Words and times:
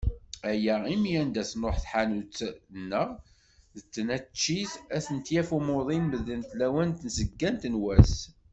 Aya 0.51 0.75
imi 0.93 1.11
anda 1.21 1.43
tnuḥ 1.51 1.75
tḥanut 1.83 2.37
neɣ 2.89 3.07
d 3.75 3.77
taneččit, 3.93 4.73
ad 4.95 5.01
tent-yaf 5.05 5.49
umuḍin 5.57 6.03
medlent 6.07 6.49
lawan 6.59 6.89
n 6.93 6.97
tzeggant 7.01 7.63
n 7.67 7.75
wass. 7.83 8.15